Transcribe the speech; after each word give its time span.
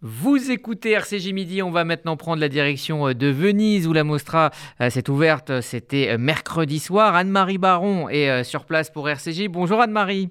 Vous 0.00 0.52
écoutez 0.52 0.92
RCJ 0.92 1.32
Midi, 1.32 1.60
on 1.60 1.72
va 1.72 1.82
maintenant 1.82 2.16
prendre 2.16 2.40
la 2.40 2.48
direction 2.48 3.08
euh, 3.08 3.14
de 3.14 3.26
Venise 3.26 3.88
où 3.88 3.92
la 3.92 4.04
Mostra 4.04 4.52
euh, 4.80 4.90
s'est 4.90 5.10
ouverte, 5.10 5.60
c'était 5.60 6.10
euh, 6.10 6.18
mercredi 6.18 6.78
soir. 6.78 7.16
Anne-Marie 7.16 7.58
Baron 7.58 8.08
est 8.08 8.44
sur 8.44 8.64
place 8.64 8.90
pour 8.90 9.08
RCJ. 9.08 9.48
Bonjour 9.48 9.80
Anne-Marie. 9.80 10.30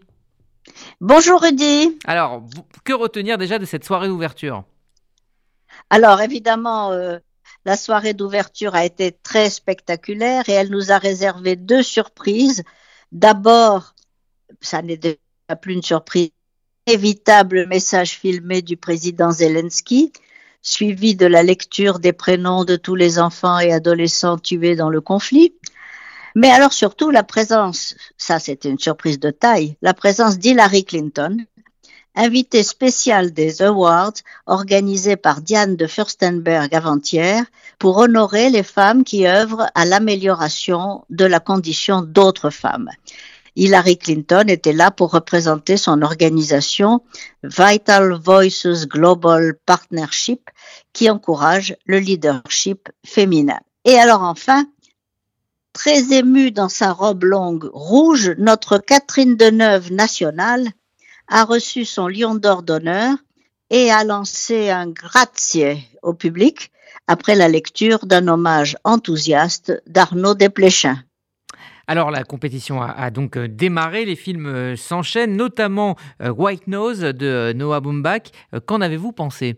Bonjour 1.01 1.41
Rudy. 1.41 1.99
Alors, 2.05 2.45
que 2.85 2.93
retenir 2.93 3.37
déjà 3.37 3.59
de 3.59 3.65
cette 3.65 3.83
soirée 3.83 4.07
d'ouverture? 4.07 4.63
Alors 5.89 6.21
évidemment, 6.21 6.91
la 7.65 7.75
soirée 7.75 8.13
d'ouverture 8.13 8.73
a 8.73 8.85
été 8.85 9.11
très 9.11 9.49
spectaculaire 9.49 10.47
et 10.47 10.53
elle 10.53 10.69
nous 10.69 10.93
a 10.93 10.97
réservé 10.97 11.57
deux 11.57 11.83
surprises. 11.83 12.63
D'abord, 13.11 13.95
ça 14.61 14.81
n'est 14.81 14.99
plus 15.61 15.73
une 15.73 15.83
surprise 15.83 16.31
inévitable 16.87 17.67
message 17.67 18.11
filmé 18.11 18.61
du 18.61 18.77
président 18.77 19.29
Zelensky, 19.31 20.13
suivi 20.61 21.15
de 21.15 21.25
la 21.25 21.43
lecture 21.43 21.99
des 21.99 22.13
prénoms 22.13 22.63
de 22.63 22.77
tous 22.77 22.95
les 22.95 23.19
enfants 23.19 23.59
et 23.59 23.73
adolescents 23.73 24.37
tués 24.37 24.77
dans 24.77 24.89
le 24.89 25.01
conflit. 25.01 25.53
Mais 26.33 26.49
alors 26.49 26.71
surtout 26.71 27.09
la 27.09 27.23
présence, 27.23 27.93
ça 28.17 28.39
c'était 28.39 28.69
une 28.69 28.79
surprise 28.79 29.19
de 29.19 29.31
taille, 29.31 29.75
la 29.81 29.93
présence 29.93 30.37
d'Hillary 30.37 30.85
Clinton, 30.85 31.37
invitée 32.15 32.63
spéciale 32.63 33.33
des 33.33 33.61
Awards 33.61 34.13
organisés 34.45 35.17
par 35.17 35.41
Diane 35.41 35.75
de 35.75 35.87
Furstenberg 35.87 36.73
avant-hier 36.73 37.43
pour 37.79 37.97
honorer 37.97 38.49
les 38.49 38.63
femmes 38.63 39.03
qui 39.03 39.27
œuvrent 39.27 39.67
à 39.75 39.83
l'amélioration 39.83 41.03
de 41.09 41.25
la 41.25 41.41
condition 41.41 42.01
d'autres 42.01 42.49
femmes. 42.49 42.89
Hillary 43.57 43.97
Clinton 43.97 44.45
était 44.47 44.71
là 44.71 44.91
pour 44.91 45.11
représenter 45.11 45.77
son 45.77 46.03
organisation 46.03 47.01
Vital 47.43 48.13
Voices 48.13 48.85
Global 48.87 49.55
Partnership 49.65 50.51
qui 50.93 51.09
encourage 51.09 51.75
le 51.87 51.97
leadership 51.97 52.89
féminin. 53.03 53.59
Et 53.83 53.95
alors 53.95 54.21
enfin, 54.21 54.67
très 55.73 56.13
émue 56.13 56.51
dans 56.51 56.69
sa 56.69 56.93
robe 56.93 57.23
longue 57.23 57.67
rouge, 57.73 58.35
notre 58.37 58.77
Catherine 58.77 59.35
Deneuve 59.35 59.91
nationale 59.91 60.67
a 61.27 61.43
reçu 61.43 61.83
son 61.83 62.07
lion 62.07 62.35
d'or 62.35 62.61
d'honneur 62.61 63.15
et 63.71 63.89
a 63.89 64.03
lancé 64.03 64.69
un 64.69 64.87
grazie 64.87 65.83
au 66.03 66.13
public 66.13 66.71
après 67.07 67.33
la 67.33 67.47
lecture 67.47 68.05
d'un 68.05 68.27
hommage 68.27 68.77
enthousiaste 68.83 69.81
d'Arnaud 69.87 70.35
Desplechin. 70.35 71.01
Alors 71.89 72.11
la 72.11 72.25
compétition 72.25 72.81
a, 72.81 73.09
donc 73.11 73.37
euh, 73.37 73.47
démarré, 73.47 74.03
les 74.03 74.17
films 74.17 74.45
euh, 74.45 74.75
s'enchaînent, 74.75 75.37
notamment 75.37 75.95
euh, 76.21 76.29
White 76.29 76.67
Nose 76.67 76.99
de 76.99 77.53
Noah 77.55 77.79
Baumbach. 77.79 78.31
Qu'en 78.65 78.81
avez-vous 78.81 79.13
pensé? 79.13 79.55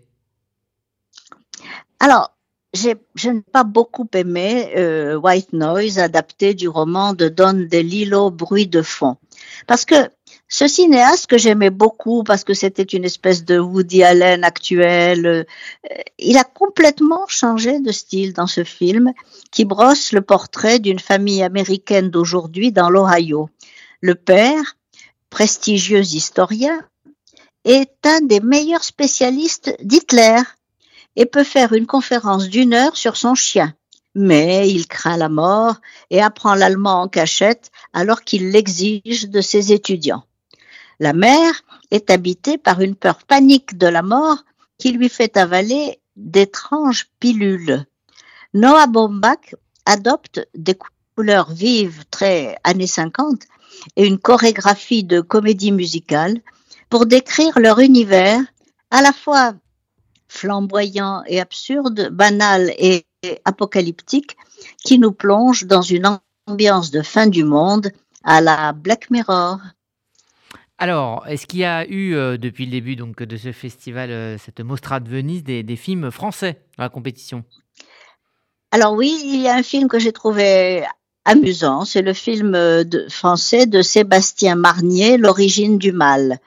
Alors, 1.99 2.37
je 2.73 3.29
n'ai 3.29 3.41
pas 3.41 3.63
beaucoup 3.63 4.07
aimé 4.13 4.71
White 5.21 5.53
Noise, 5.53 5.97
adapté 5.97 6.53
du 6.53 6.69
roman 6.69 7.13
de 7.13 7.27
Don 7.27 7.53
DeLillo, 7.53 8.29
Bruit 8.29 8.67
de 8.67 8.83
fond. 8.83 9.17
Parce 9.65 9.85
que 9.85 9.95
ce 10.51 10.67
cinéaste 10.67 11.27
que 11.27 11.37
j'aimais 11.37 11.69
beaucoup 11.69 12.23
parce 12.23 12.43
que 12.43 12.55
c'était 12.55 12.81
une 12.81 13.05
espèce 13.05 13.45
de 13.45 13.59
Woody 13.59 14.03
Allen 14.03 14.43
actuel, 14.43 15.25
euh, 15.27 15.43
il 16.17 16.37
a 16.37 16.43
complètement 16.43 17.27
changé 17.27 17.79
de 17.79 17.91
style 17.91 18.33
dans 18.33 18.47
ce 18.47 18.63
film 18.63 19.13
qui 19.51 19.63
brosse 19.63 20.11
le 20.11 20.21
portrait 20.21 20.79
d'une 20.79 20.99
famille 20.99 21.43
américaine 21.43 22.09
d'aujourd'hui 22.09 22.71
dans 22.71 22.89
l'Ohio. 22.89 23.49
Le 24.01 24.15
père, 24.15 24.75
prestigieux 25.29 26.01
historien, 26.01 26.79
est 27.63 28.03
un 28.03 28.21
des 28.21 28.39
meilleurs 28.39 28.83
spécialistes 28.83 29.75
d'Hitler 29.83 30.41
et 31.15 31.27
peut 31.27 31.43
faire 31.43 31.73
une 31.73 31.85
conférence 31.85 32.49
d'une 32.49 32.73
heure 32.73 32.97
sur 32.97 33.17
son 33.17 33.35
chien. 33.35 33.75
Mais 34.15 34.67
il 34.67 34.87
craint 34.87 35.17
la 35.17 35.29
mort 35.29 35.75
et 36.09 36.23
apprend 36.23 36.55
l'allemand 36.55 37.03
en 37.03 37.07
cachette 37.07 37.69
alors 37.93 38.21
qu'il 38.21 38.49
l'exige 38.49 39.29
de 39.29 39.41
ses 39.41 39.73
étudiants. 39.73 40.23
La 40.99 41.13
mère 41.13 41.53
est 41.91 42.09
habitée 42.09 42.57
par 42.57 42.81
une 42.81 42.95
peur 42.95 43.23
panique 43.23 43.77
de 43.77 43.87
la 43.87 44.01
mort 44.01 44.43
qui 44.77 44.91
lui 44.91 45.09
fait 45.09 45.37
avaler 45.37 45.99
d'étranges 46.15 47.07
pilules. 47.19 47.85
Noah 48.53 48.87
Baumbach 48.87 49.55
adopte 49.85 50.47
des 50.55 50.77
couleurs 51.15 51.51
vives 51.51 52.03
très 52.11 52.57
années 52.63 52.87
50 52.87 53.43
et 53.95 54.05
une 54.05 54.19
chorégraphie 54.19 55.03
de 55.03 55.21
comédie 55.21 55.71
musicale 55.71 56.41
pour 56.89 57.05
décrire 57.05 57.59
leur 57.59 57.79
univers 57.79 58.41
à 58.91 59.01
la 59.01 59.13
fois 59.13 59.53
flamboyant 60.27 61.23
et 61.27 61.39
absurde, 61.39 62.09
banal 62.11 62.73
et 62.77 63.05
apocalyptique, 63.45 64.37
qui 64.83 64.99
nous 64.99 65.11
plonge 65.11 65.65
dans 65.65 65.81
une 65.81 66.19
ambiance 66.47 66.91
de 66.91 67.01
fin 67.01 67.27
du 67.27 67.43
monde 67.43 67.91
à 68.23 68.41
la 68.41 68.73
Black 68.73 69.09
Mirror. 69.09 69.59
Alors, 70.81 71.27
est-ce 71.27 71.45
qu'il 71.45 71.59
y 71.59 71.65
a 71.65 71.85
eu, 71.85 72.15
euh, 72.15 72.37
depuis 72.37 72.63
le 72.63 72.71
début 72.71 72.95
donc, 72.95 73.21
de 73.21 73.35
ce 73.35 73.51
festival, 73.51 74.11
euh, 74.11 74.37
cette 74.37 74.61
Mostra 74.61 75.01
de 75.01 75.09
Venise, 75.09 75.43
des, 75.43 75.75
films 75.75 76.09
français 76.09 76.61
dans 76.77 76.85
la 76.85 76.89
compétition? 76.89 77.43
Alors 78.71 78.93
oui, 78.93 79.19
il 79.25 79.41
y 79.41 79.49
a 79.49 79.55
un 79.55 79.63
film 79.63 79.89
que 79.89 79.99
j'ai 79.99 80.13
trouvé 80.13 80.85
amusant. 81.25 81.83
C'est 81.83 82.01
le 82.01 82.13
film 82.13 82.55
euh, 82.55 82.85
français 83.09 83.65
de 83.65 83.81
Sébastien 83.81 84.55
Marnier, 84.55 85.17
L'origine 85.17 85.77
du 85.79 85.91
mal. 85.91 86.39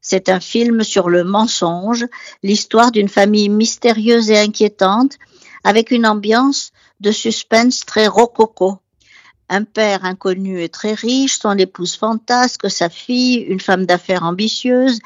C'est 0.00 0.30
un 0.30 0.40
film 0.40 0.82
sur 0.82 1.08
le 1.08 1.22
mensonge, 1.22 2.06
l'histoire 2.42 2.90
d'une 2.90 3.08
famille 3.08 3.48
mystérieuse 3.48 4.30
et 4.30 4.38
inquiétante, 4.38 5.12
avec 5.62 5.92
une 5.92 6.08
ambiance 6.08 6.72
de 6.98 7.12
suspense 7.12 7.86
très 7.86 8.08
rococo 8.08 8.80
un 9.48 9.64
père 9.64 10.04
inconnu 10.04 10.62
et 10.62 10.68
très 10.68 10.94
riche, 10.94 11.38
son 11.38 11.56
épouse 11.58 11.96
fantasque, 11.96 12.70
sa 12.70 12.88
fille, 12.88 13.36
une 13.36 13.60
femme 13.60 13.86
d'affaires 13.86 14.24
ambitieuse, 14.24 14.98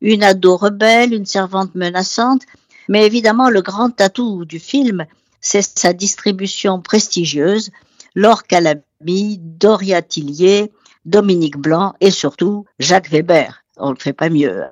une 0.00 0.22
ado 0.22 0.56
rebelle, 0.56 1.12
une 1.12 1.26
servante 1.26 1.74
menaçante. 1.74 2.42
Mais 2.88 3.04
évidemment, 3.04 3.50
le 3.50 3.62
grand 3.62 4.00
atout 4.00 4.44
du 4.44 4.58
film, 4.58 5.04
c'est 5.40 5.62
sa 5.62 5.92
distribution 5.92 6.80
prestigieuse, 6.80 7.70
Laure 8.14 8.44
Calamy, 8.44 9.38
Doria 9.40 10.02
Tillier, 10.02 10.72
Dominique 11.04 11.58
Blanc 11.58 11.94
et 12.00 12.10
surtout 12.10 12.64
Jacques 12.78 13.10
Weber. 13.10 13.64
On 13.76 13.90
ne 13.90 13.96
fait 13.96 14.12
pas 14.12 14.30
mieux. 14.30 14.64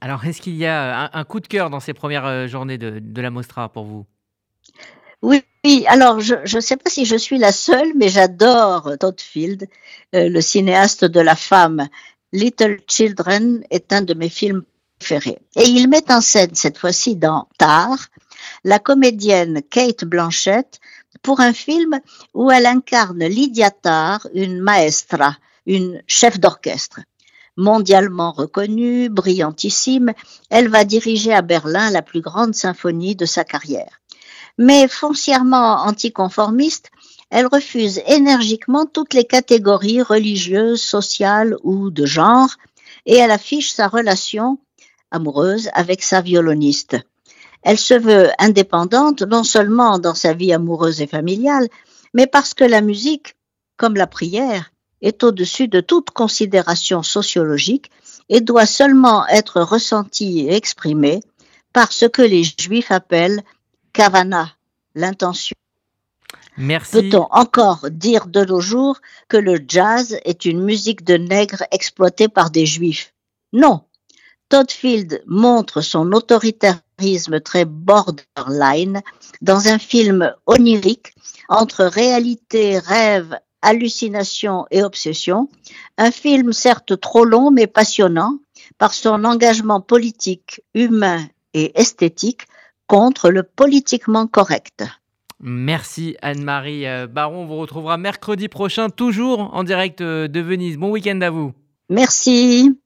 Alors, 0.00 0.24
est-ce 0.24 0.40
qu'il 0.40 0.56
y 0.56 0.66
a 0.66 1.10
un, 1.12 1.24
coup 1.24 1.40
de 1.40 1.46
cœur 1.46 1.70
dans 1.70 1.80
ces 1.80 1.94
premières 1.94 2.26
euh, 2.26 2.46
journées 2.46 2.78
de 2.78 3.20
la 3.22 3.30
Mostra 3.30 3.68
pour 3.70 3.84
vous? 3.84 4.06
Oui, 5.22 5.42
alors 5.86 6.20
je 6.20 6.36
ne 6.56 6.60
sais 6.60 6.76
pas 6.76 6.90
si 6.90 7.04
je 7.04 7.16
suis 7.16 7.38
la 7.38 7.52
seule, 7.52 7.92
mais 7.96 8.08
j'adore 8.08 8.92
Todd 9.00 9.20
Field, 9.20 9.68
euh, 10.14 10.28
le 10.28 10.40
cinéaste 10.40 11.04
de 11.04 11.20
la 11.20 11.34
femme. 11.34 11.88
Little 12.32 12.78
Children 12.86 13.64
est 13.70 13.92
un 13.92 14.02
de 14.02 14.14
mes 14.14 14.28
films 14.28 14.62
préférés. 14.98 15.38
Et 15.56 15.64
il 15.64 15.88
met 15.88 16.10
en 16.12 16.20
scène 16.20 16.54
cette 16.54 16.78
fois-ci 16.78 17.16
dans 17.16 17.48
Tar 17.58 18.08
la 18.64 18.78
comédienne 18.78 19.62
Kate 19.68 20.04
Blanchett 20.04 20.78
pour 21.22 21.40
un 21.40 21.52
film 21.52 22.00
où 22.34 22.50
elle 22.50 22.66
incarne 22.66 23.24
Lydia 23.24 23.70
Tar, 23.70 24.26
une 24.34 24.60
maestra, 24.60 25.36
une 25.66 26.02
chef 26.06 26.38
d'orchestre. 26.38 27.00
Mondialement 27.56 28.30
reconnue, 28.30 29.08
brillantissime, 29.08 30.12
elle 30.48 30.68
va 30.68 30.84
diriger 30.84 31.34
à 31.34 31.42
Berlin 31.42 31.90
la 31.90 32.02
plus 32.02 32.20
grande 32.20 32.54
symphonie 32.54 33.16
de 33.16 33.26
sa 33.26 33.42
carrière 33.42 34.00
mais 34.58 34.88
foncièrement 34.88 35.86
anticonformiste, 35.86 36.90
elle 37.30 37.46
refuse 37.46 38.00
énergiquement 38.06 38.86
toutes 38.86 39.14
les 39.14 39.24
catégories 39.24 40.02
religieuses, 40.02 40.82
sociales 40.82 41.56
ou 41.62 41.90
de 41.90 42.06
genre, 42.06 42.50
et 43.06 43.16
elle 43.16 43.30
affiche 43.30 43.72
sa 43.72 43.86
relation 43.86 44.58
amoureuse 45.10 45.70
avec 45.74 46.02
sa 46.02 46.20
violoniste. 46.20 46.96
Elle 47.62 47.78
se 47.78 47.94
veut 47.94 48.30
indépendante 48.38 49.22
non 49.22 49.44
seulement 49.44 49.98
dans 49.98 50.14
sa 50.14 50.32
vie 50.32 50.52
amoureuse 50.52 51.00
et 51.00 51.06
familiale, 51.06 51.68
mais 52.14 52.26
parce 52.26 52.54
que 52.54 52.64
la 52.64 52.80
musique, 52.80 53.36
comme 53.76 53.94
la 53.94 54.06
prière, 54.06 54.70
est 55.02 55.22
au-dessus 55.22 55.68
de 55.68 55.80
toute 55.80 56.10
considération 56.10 57.02
sociologique 57.02 57.90
et 58.28 58.40
doit 58.40 58.66
seulement 58.66 59.26
être 59.28 59.60
ressentie 59.60 60.40
et 60.40 60.54
exprimée 60.54 61.20
par 61.72 61.92
ce 61.92 62.06
que 62.06 62.22
les 62.22 62.42
juifs 62.42 62.90
appellent 62.90 63.42
Kavana, 63.98 64.52
l'intention. 64.94 65.56
Merci. 66.56 66.92
Peut-on 67.10 67.26
encore 67.32 67.90
dire 67.90 68.28
de 68.28 68.44
nos 68.44 68.60
jours 68.60 69.00
que 69.26 69.36
le 69.36 69.58
jazz 69.66 70.16
est 70.24 70.44
une 70.44 70.62
musique 70.62 71.02
de 71.02 71.14
nègres 71.14 71.64
exploitée 71.72 72.28
par 72.28 72.52
des 72.52 72.64
juifs? 72.64 73.12
Non. 73.52 73.80
Todd 74.50 74.70
Field 74.70 75.24
montre 75.26 75.80
son 75.80 76.12
autoritarisme 76.12 77.40
très 77.40 77.64
borderline 77.64 79.02
dans 79.42 79.66
un 79.66 79.80
film 79.80 80.32
onirique 80.46 81.12
entre 81.48 81.84
réalité, 81.84 82.78
rêve, 82.78 83.36
hallucination 83.62 84.64
et 84.70 84.84
obsession. 84.84 85.48
Un 85.96 86.12
film 86.12 86.52
certes 86.52 87.00
trop 87.00 87.24
long 87.24 87.50
mais 87.50 87.66
passionnant 87.66 88.38
par 88.78 88.94
son 88.94 89.24
engagement 89.24 89.80
politique, 89.80 90.62
humain 90.72 91.26
et 91.52 91.72
esthétique 91.80 92.46
contre 92.88 93.30
le 93.30 93.44
politiquement 93.44 94.26
correct. 94.26 94.84
Merci 95.40 96.16
Anne-Marie 96.20 96.86
euh, 96.86 97.06
Baron. 97.06 97.42
On 97.42 97.46
vous 97.46 97.58
retrouvera 97.58 97.96
mercredi 97.96 98.48
prochain, 98.48 98.90
toujours 98.90 99.54
en 99.54 99.62
direct 99.62 100.00
euh, 100.00 100.26
de 100.26 100.40
Venise. 100.40 100.76
Bon 100.76 100.90
week-end 100.90 101.20
à 101.20 101.30
vous. 101.30 101.52
Merci. 101.88 102.76